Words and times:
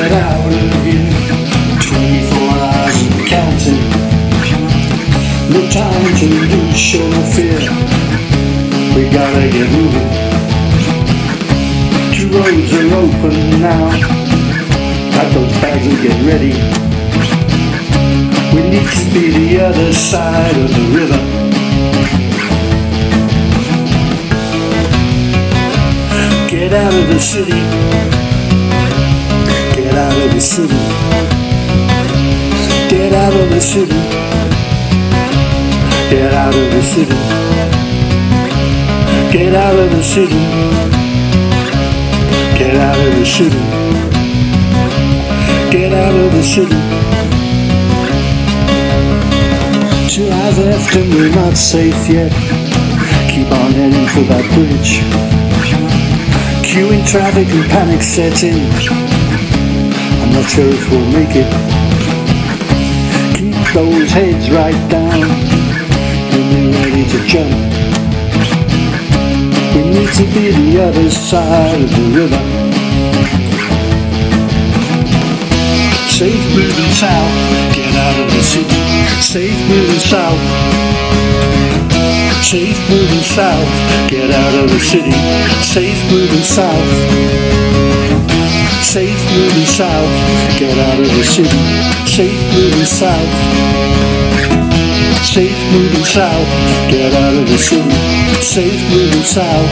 Get 0.00 0.12
out 0.12 0.46
of 0.46 0.52
here. 0.82 1.12
24 1.76 2.40
hours 2.56 3.02
and 3.04 3.20
counting. 3.28 3.84
No 5.52 5.60
time 5.68 6.14
to 6.16 6.26
lose, 6.26 6.74
show 6.74 7.06
no 7.06 7.20
fear. 7.36 7.60
We 8.96 9.10
gotta 9.12 9.46
get 9.52 9.68
moving. 9.76 10.08
Two 12.16 12.32
roads 12.32 12.72
are 12.72 12.90
open 12.96 13.60
now. 13.60 13.90
Pack 15.12 15.34
those 15.34 15.52
bags 15.60 15.86
and 15.86 16.00
get 16.00 16.16
ready. 16.24 16.54
We 18.56 18.70
need 18.70 18.88
to 18.88 19.04
be 19.12 19.24
the 19.38 19.60
other 19.66 19.92
side 19.92 20.56
of 20.56 20.70
the 20.76 20.84
river. 20.96 21.20
Get 26.48 26.72
out 26.72 26.94
of 26.94 27.06
the 27.08 27.20
city. 27.20 27.69
Of 30.30 30.36
the 30.36 30.40
city. 30.40 30.74
Get 32.88 33.12
out 33.12 33.34
of 33.34 33.50
the 33.50 33.60
city. 33.60 34.00
Get 36.08 36.32
out 36.32 36.54
of 36.54 36.70
the 36.70 36.82
city. 36.82 37.16
Get 39.32 39.54
out 39.54 39.74
of 39.74 39.90
the 39.90 40.02
city. 40.02 40.42
Get 42.56 42.76
out 42.76 42.98
of 42.98 43.14
the 43.18 43.26
city. 43.26 43.58
Get 45.72 45.92
out 45.92 46.14
of 46.14 46.32
the 46.32 46.42
city. 46.44 46.80
Two 50.08 50.30
hours 50.30 50.58
left 50.58 50.96
and 50.96 51.12
we're 51.12 51.34
not 51.34 51.56
safe 51.56 52.08
yet. 52.08 52.30
Keep 53.30 53.50
on 53.50 53.72
heading 53.72 54.06
for 54.06 54.22
that 54.30 54.46
bridge. 54.54 55.00
Queuing 56.62 57.04
traffic 57.04 57.48
and 57.48 57.68
panic 57.68 58.02
sets 58.02 58.44
in. 58.44 59.09
I'm 60.30 60.36
not 60.36 60.48
sure 60.48 60.64
if 60.64 60.88
we'll 60.88 61.10
make 61.10 61.34
it. 61.34 61.50
Keep 63.34 63.74
those 63.74 64.10
heads 64.12 64.48
right 64.48 64.78
down 64.88 65.26
and 65.26 66.46
be 66.54 66.70
ready 66.78 67.02
to 67.02 67.18
jump. 67.26 67.50
We 69.74 69.90
need 69.90 70.12
to 70.14 70.24
be 70.30 70.54
the 70.54 70.86
other 70.86 71.10
side 71.10 71.82
of 71.82 71.90
the 71.90 72.06
river. 72.14 72.42
Safe 76.06 76.46
moving 76.54 76.92
south, 76.94 77.34
get 77.74 77.92
out 77.98 78.20
of 78.22 78.30
the 78.30 78.42
city. 78.44 78.80
Safe 79.18 79.58
moving 79.68 79.98
south. 79.98 80.38
Safe 82.40 82.78
moving 82.88 83.24
south, 83.24 83.68
get 84.08 84.30
out 84.30 84.54
of 84.62 84.70
the 84.70 84.78
city. 84.78 85.10
Safe 85.66 86.00
moving 86.12 86.44
south. 86.44 87.99
Safe 88.82 89.24
moving 89.36 89.66
south, 89.66 90.10
get 90.58 90.76
out 90.76 90.98
of 90.98 91.06
the 91.06 91.24
city. 91.24 91.48
Safe 92.06 92.54
moving 92.54 92.84
south. 92.84 93.30
Safe 95.24 95.72
moving 95.72 96.04
south, 96.04 96.48
get 96.90 97.14
out 97.14 97.34
of 97.34 97.48
the 97.48 97.58
city. 97.58 97.90
Safe 98.42 98.90
moving 98.90 99.22
south. 99.22 99.70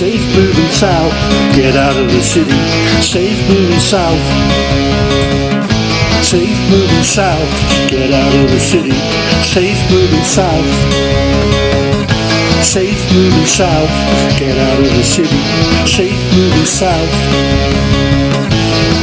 Safe 0.00 0.34
moving 0.34 0.70
south, 0.70 1.12
get 1.54 1.76
out 1.76 1.94
of 1.94 2.10
the 2.10 2.22
city. 2.22 2.56
Safe 3.04 3.36
moving 3.50 3.78
south. 3.78 4.16
Safe 6.24 6.56
moving 6.70 7.04
south, 7.04 7.52
get 7.90 8.10
out 8.10 8.34
of 8.34 8.50
the 8.50 8.58
city. 8.58 8.96
Safe 9.44 9.76
moving 9.92 10.24
south. 10.24 10.64
Safe 12.64 12.96
moving 13.12 13.44
south, 13.44 13.92
get 14.38 14.56
out 14.56 14.78
of 14.80 14.88
the 14.88 15.04
city. 15.04 15.36
Safe 15.84 16.16
moving 16.32 16.64
south. 16.64 17.12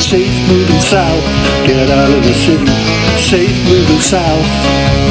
Safe 0.00 0.48
moving 0.48 0.80
south, 0.80 1.24
get 1.66 1.90
out 1.90 2.08
of 2.08 2.24
the 2.24 2.32
city. 2.32 2.72
Safe 3.20 3.52
moving 3.68 4.00
south. 4.00 5.05